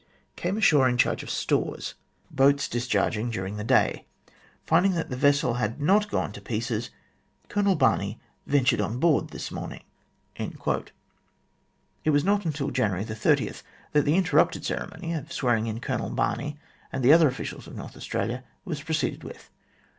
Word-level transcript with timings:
Came 0.35 0.57
ashore 0.57 0.89
in 0.89 0.97
charge 0.97 1.21
of 1.21 1.29
stores. 1.29 1.93
Boats 2.31 2.67
discharging 2.67 3.29
during 3.29 3.57
the 3.57 3.63
day. 3.63 4.07
Finding 4.65 4.93
that 4.93 5.11
the 5.11 5.15
vessel 5.15 5.53
had 5.61 5.79
not 5.79 6.09
gone 6.09 6.31
to 6.31 6.41
pieces, 6.41 6.89
Colonel 7.49 7.75
Barney 7.75 8.19
ventured 8.47 8.81
on 8.81 8.97
board 8.97 9.27
this 9.27 9.51
morning." 9.51 9.83
It 10.35 12.09
was 12.11 12.23
not 12.23 12.45
until 12.45 12.71
January 12.71 13.03
30, 13.05 13.51
that 13.91 14.01
the 14.05 14.15
interrupted 14.15 14.65
ceremony 14.65 15.13
of 15.13 15.31
swearing 15.31 15.67
in 15.67 15.79
Colonel 15.79 16.09
Barney 16.09 16.57
and 16.91 17.03
the 17.05 17.13
other 17.13 17.27
officials 17.27 17.67
of 17.67 17.75
North 17.75 17.95
Australia 17.95 18.43
was 18.65 18.81
proceeded 18.81 19.23
with. 19.23 19.51